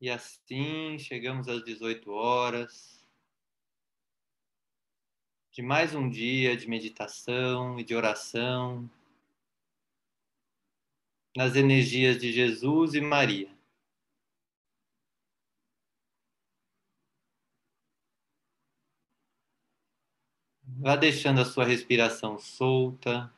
[0.00, 3.06] E assim chegamos às 18 horas
[5.52, 8.88] de mais um dia de meditação e de oração
[11.36, 13.54] nas energias de Jesus e Maria.
[20.64, 23.30] Vá deixando a sua respiração solta.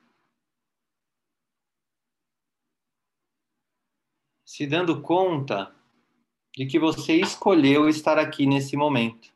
[4.44, 5.82] Se dando conta
[6.54, 9.32] de que você escolheu estar aqui nesse momento.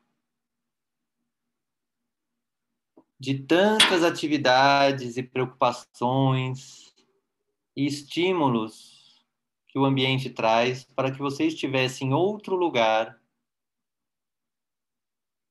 [3.19, 6.93] De tantas atividades e preocupações
[7.75, 9.25] e estímulos
[9.67, 13.19] que o ambiente traz para que você estivesse em outro lugar,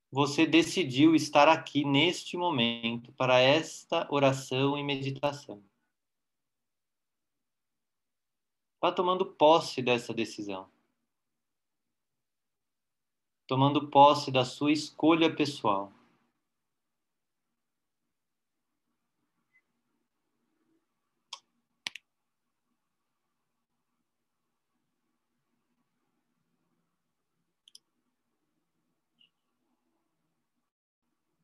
[0.08, 5.60] você decidiu estar aqui neste momento para esta oração e meditação.
[8.80, 10.70] Vá tomando posse dessa decisão
[13.46, 15.92] tomando posse da sua escolha pessoal.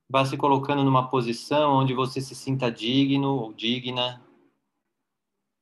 [0.08, 4.22] Vá se colocando numa posição onde você se sinta digno ou digna,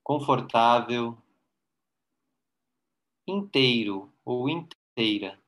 [0.03, 1.17] confortável,
[3.29, 5.41] inteiro ou inteira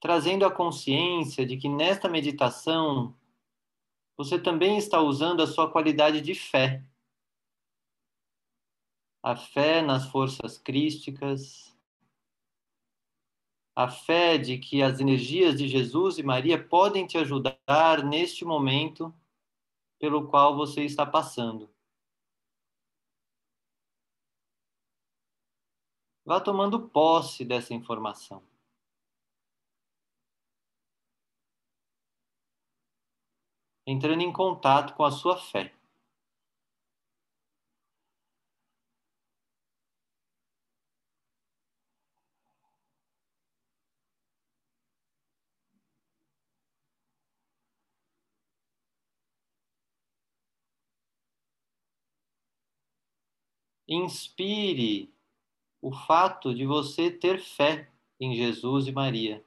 [0.00, 3.14] trazendo a consciência de que nesta meditação
[4.16, 6.84] você também está usando a sua qualidade de fé.
[9.22, 11.76] A fé nas forças crísticas,
[13.74, 19.14] a fé de que as energias de Jesus e Maria podem te ajudar neste momento
[19.98, 21.70] pelo qual você está passando.
[26.24, 28.42] Vá tomando posse dessa informação.
[33.88, 35.72] Entrando em contato com a sua fé.
[53.88, 55.10] Inspire
[55.80, 59.42] o fato de você ter fé em Jesus e Maria.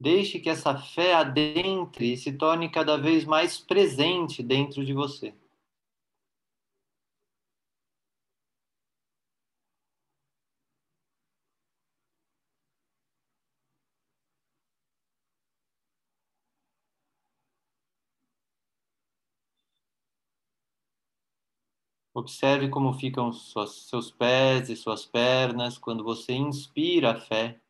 [0.00, 5.34] Deixe que essa fé adentre e se torne cada vez mais presente dentro de você.
[22.14, 27.60] Observe como ficam seus pés e suas pernas quando você inspira a fé.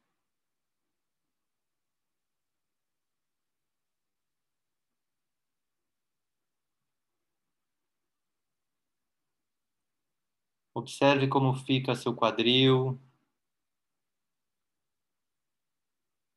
[10.80, 12.98] Observe como fica seu quadril,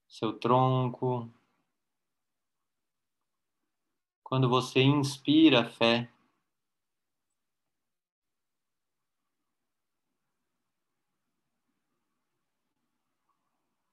[0.05, 1.31] seu tronco.
[4.21, 6.11] Quando você inspira a fé,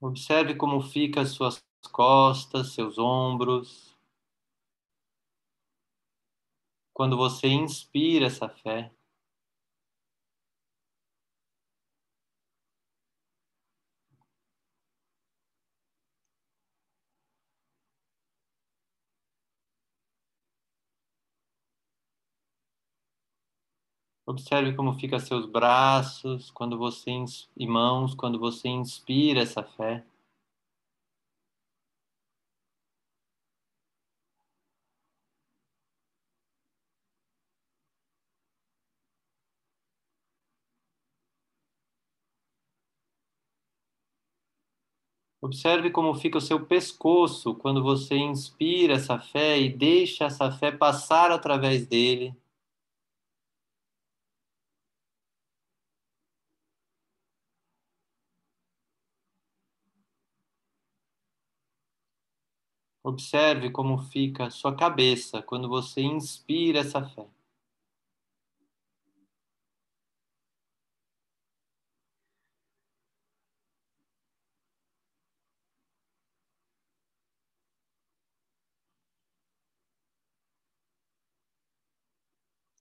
[0.01, 3.95] Observe como fica suas costas, seus ombros.
[6.93, 8.91] Quando você inspira essa fé.
[24.31, 27.11] Observe como fica seus braços quando você
[27.57, 30.05] e mãos quando você inspira essa fé.
[45.41, 50.71] Observe como fica o seu pescoço quando você inspira essa fé e deixa essa fé
[50.71, 52.33] passar através dele.
[63.11, 67.27] Observe como fica sua cabeça quando você inspira essa fé.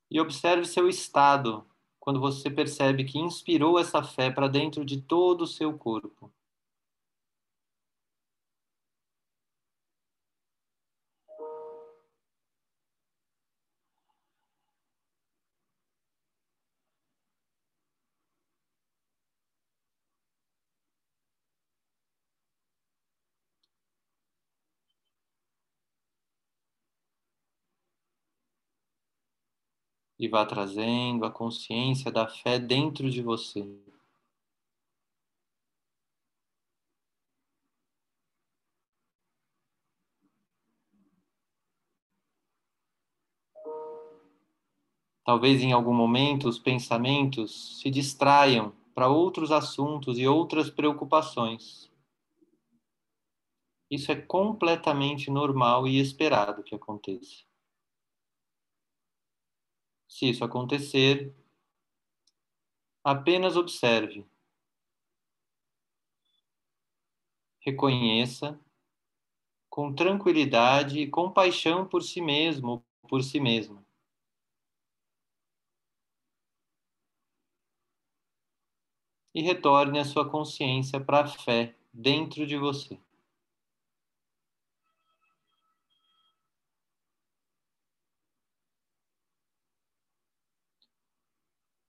[0.09, 1.67] E observe seu estado
[1.99, 6.31] quando você percebe que inspirou essa fé para dentro de todo o seu corpo.
[30.21, 33.67] E vá trazendo a consciência da fé dentro de você.
[45.25, 51.91] Talvez em algum momento os pensamentos se distraiam para outros assuntos e outras preocupações.
[53.91, 57.50] Isso é completamente normal e esperado que aconteça.
[60.11, 61.33] Se isso acontecer,
[63.05, 64.27] apenas observe.
[67.61, 68.59] Reconheça
[69.71, 73.87] com tranquilidade e compaixão por si mesmo ou por si mesma.
[79.33, 82.99] E retorne a sua consciência para a fé dentro de você.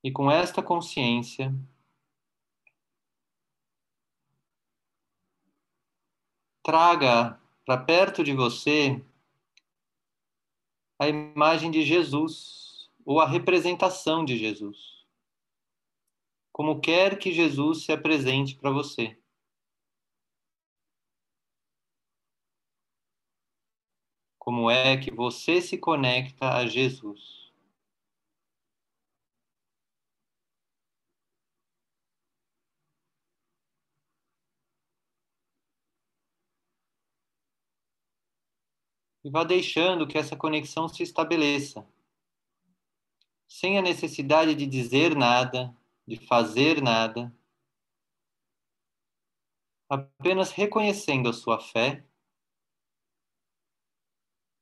[0.03, 1.53] E com esta consciência,
[6.63, 9.03] traga para perto de você
[10.99, 15.05] a imagem de Jesus ou a representação de Jesus.
[16.51, 19.17] Como quer que Jesus se apresente para você.
[24.37, 27.40] Como é que você se conecta a Jesus?
[39.23, 41.87] E vá deixando que essa conexão se estabeleça,
[43.47, 45.75] sem a necessidade de dizer nada,
[46.07, 47.33] de fazer nada,
[49.89, 52.05] apenas reconhecendo a sua fé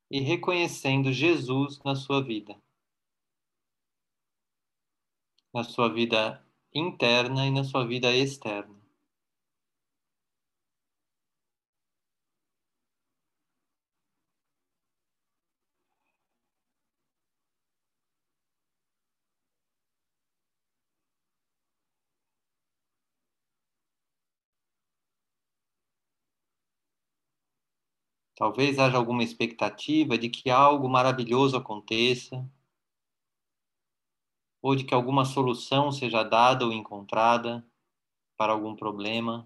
[0.10, 2.60] e reconhecendo Jesus na sua vida,
[5.54, 8.79] na sua vida interna e na sua vida externa.
[28.40, 32.50] Talvez haja alguma expectativa de que algo maravilhoso aconteça,
[34.62, 37.68] ou de que alguma solução seja dada ou encontrada
[38.38, 39.46] para algum problema.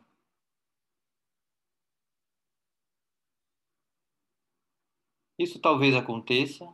[5.39, 6.71] Isso talvez aconteça,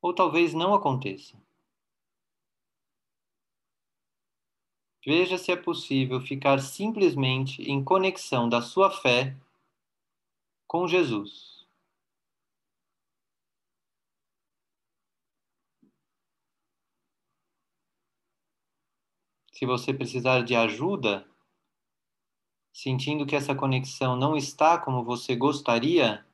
[0.00, 1.36] ou talvez não aconteça.
[5.04, 9.36] Veja se é possível ficar simplesmente em conexão da sua fé
[10.72, 11.68] com Jesus.
[19.52, 21.28] Se você precisar de ajuda,
[22.72, 26.26] sentindo que essa conexão não está como você gostaria,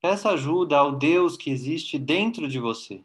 [0.00, 3.04] peça ajuda ao Deus que existe dentro de você.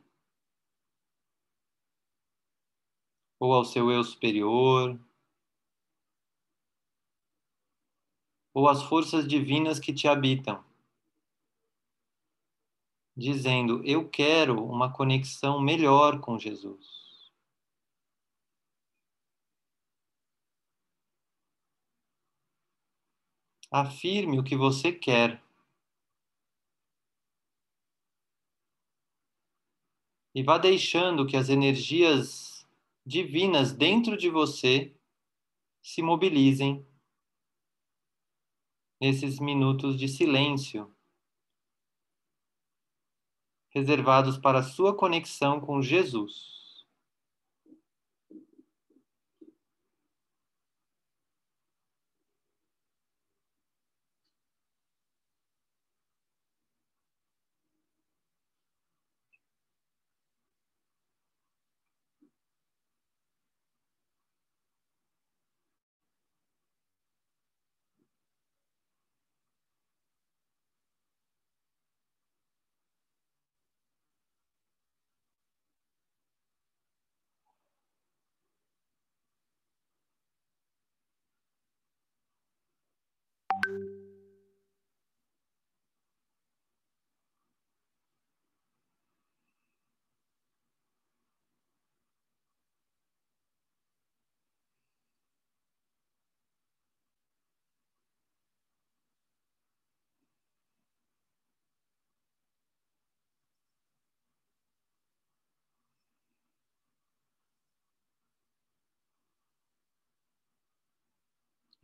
[3.39, 4.99] Ou ao seu eu superior,
[8.53, 10.63] ou as forças divinas que te habitam,
[13.15, 17.31] dizendo: Eu quero uma conexão melhor com Jesus.
[23.71, 25.41] Afirme o que você quer.
[30.35, 32.67] E vá deixando que as energias
[33.05, 34.93] divinas dentro de você
[35.81, 36.85] se mobilizem
[39.01, 40.95] nesses minutos de silêncio,
[43.69, 46.60] reservados para sua conexão com Jesus.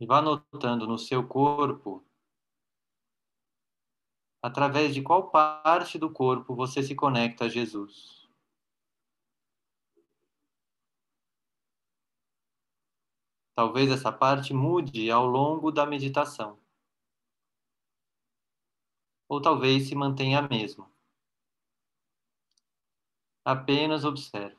[0.00, 2.04] E vá notando no seu corpo
[4.42, 8.28] através de qual parte do corpo você se conecta a Jesus.
[13.54, 16.58] Talvez essa parte mude ao longo da meditação.
[19.28, 20.88] Ou talvez se mantenha a mesma.
[23.44, 24.57] Apenas observe.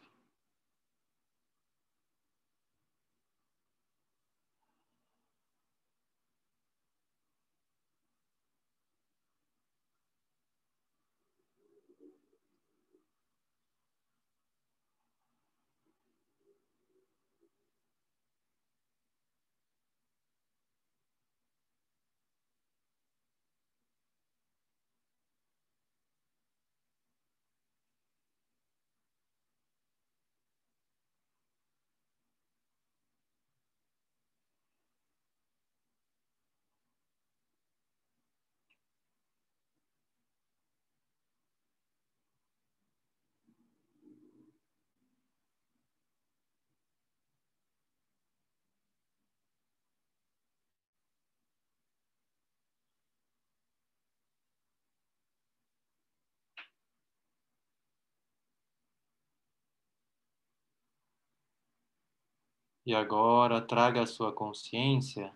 [62.89, 65.31] E agora traga à sua consciência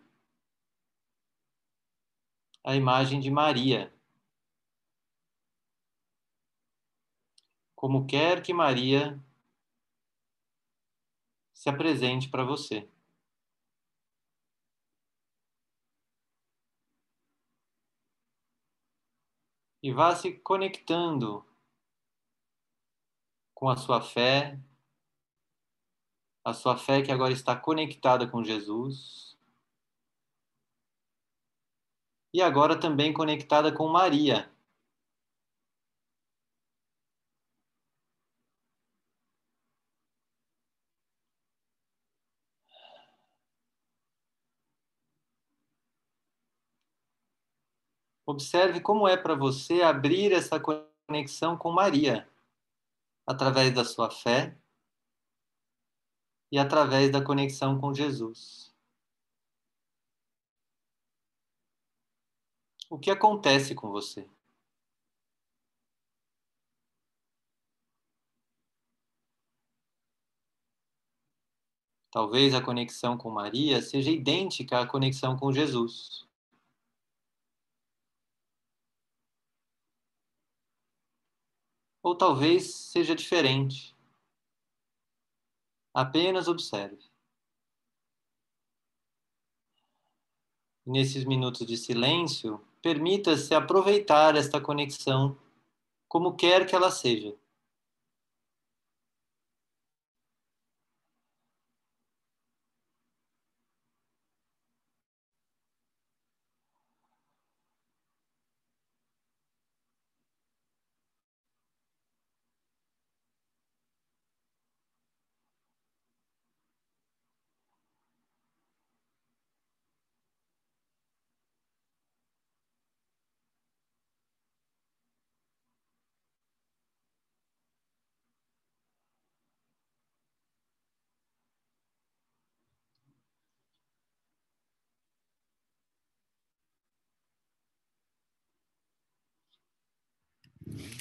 [2.63, 3.93] a imagem de Maria.
[7.75, 9.23] Como quer que Maria
[11.53, 12.89] se apresente para você.
[19.83, 21.45] E vá se conectando
[23.53, 24.59] com a sua fé,
[26.43, 29.37] a sua fé que agora está conectada com Jesus.
[32.33, 34.51] E agora também conectada com Maria.
[48.25, 52.27] Observe como é para você abrir essa conexão com Maria,
[53.27, 54.57] através da sua fé
[56.53, 58.71] e através da conexão com Jesus.
[62.87, 64.29] O que acontece com você?
[72.11, 76.27] Talvez a conexão com Maria seja idêntica à conexão com Jesus.
[82.03, 83.92] Ou talvez seja diferente.
[85.93, 86.97] Apenas observe.
[90.85, 95.37] Nesses minutos de silêncio, permita-se aproveitar esta conexão
[96.07, 97.35] como quer que ela seja.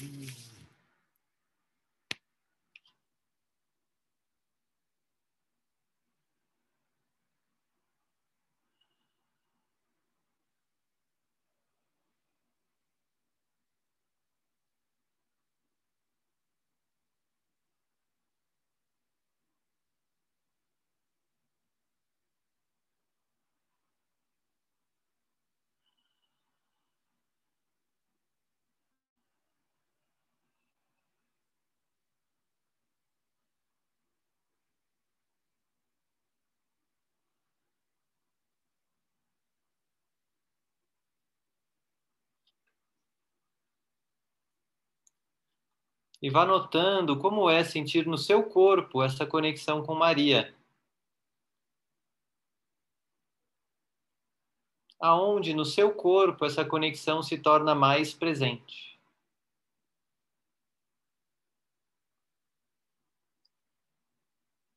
[0.03, 0.52] Mm.
[46.23, 50.55] E vá notando como é sentir no seu corpo essa conexão com Maria.
[55.01, 58.97] Aonde no seu corpo essa conexão se torna mais presente.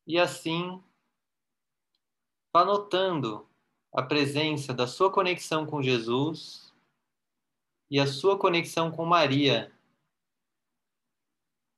[0.04, 0.82] E assim,
[2.52, 3.48] vá notando
[3.92, 6.74] a presença da sua conexão com Jesus
[7.88, 9.75] e a sua conexão com Maria,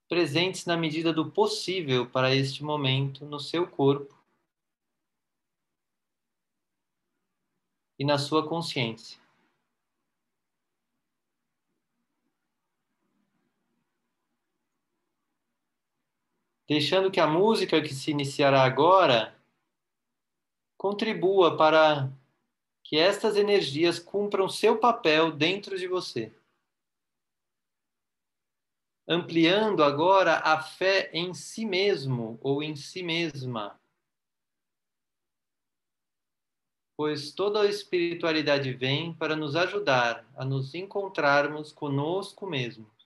[0.09, 4.17] presentes na medida do possível para este momento no seu corpo
[7.99, 9.21] e na sua consciência.
[16.67, 19.35] Deixando que a música que se iniciará agora
[20.77, 22.13] contribua para
[22.85, 26.38] que estas energias cumpram seu papel dentro de você.
[29.11, 33.81] Ampliando agora a fé em si mesmo ou em si mesma.
[36.95, 42.98] Pois toda a espiritualidade vem para nos ajudar a nos encontrarmos conosco mesmo.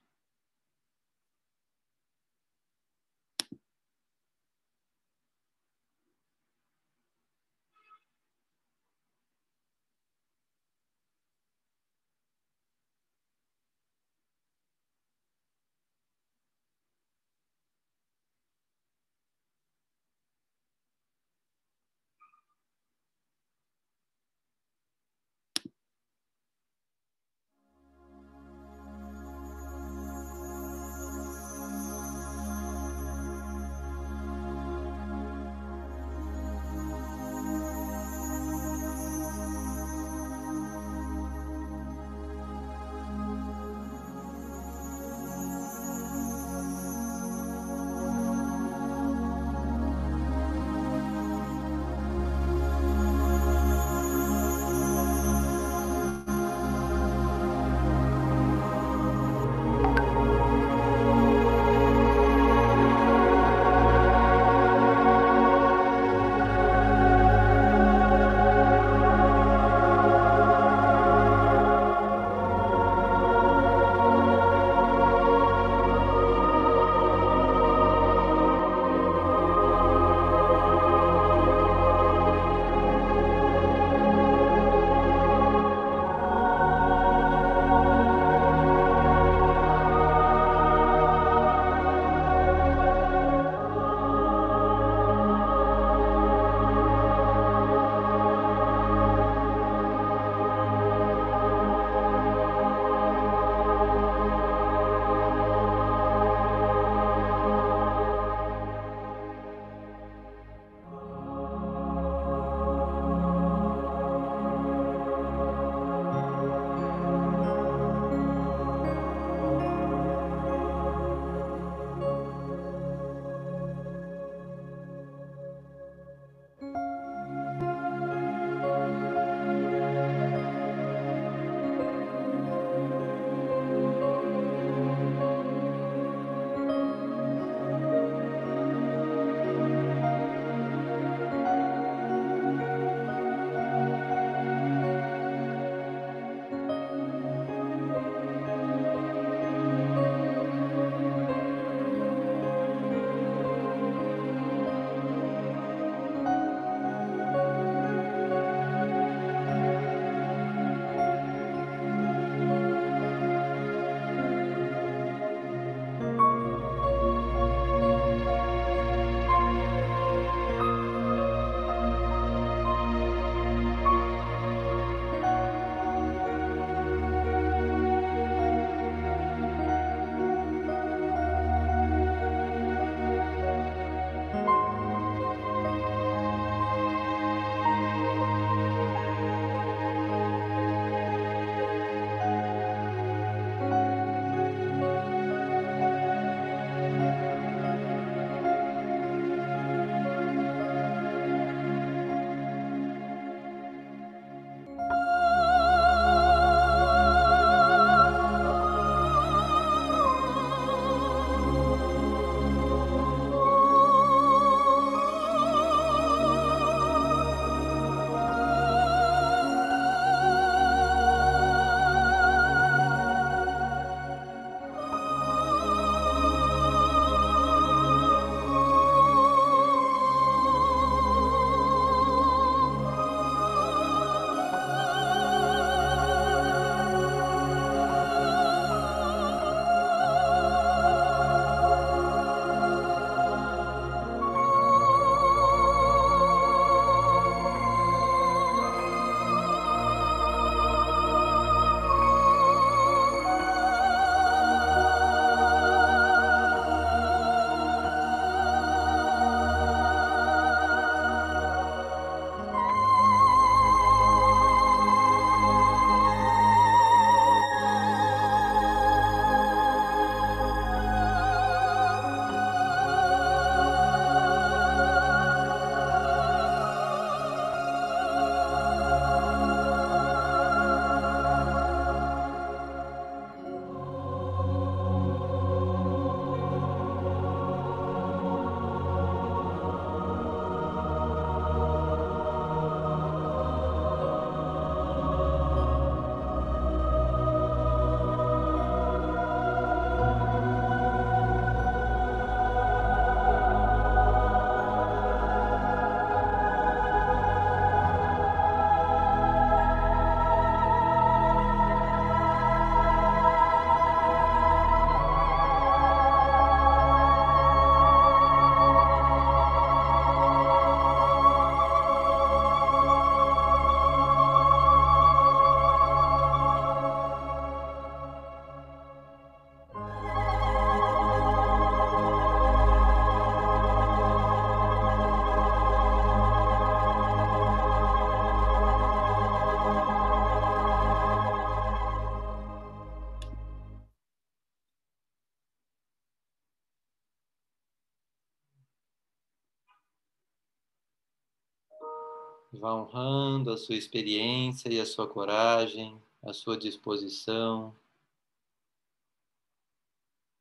[352.52, 357.74] Vá honrando a sua experiência e a sua coragem, a sua disposição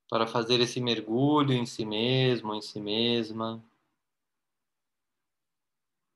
[0.09, 3.63] para fazer esse mergulho em si mesmo, em si mesma,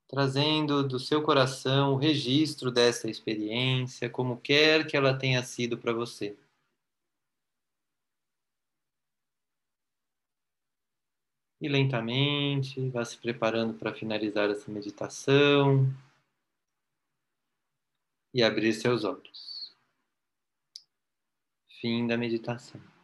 [0.08, 5.94] trazendo do seu coração o registro dessa experiência, como quer que ela tenha sido para
[5.94, 6.36] você.
[11.62, 15.88] E lentamente vá se preparando para finalizar essa meditação
[18.34, 19.74] e abrir seus olhos.
[21.80, 22.95] Fim da meditação.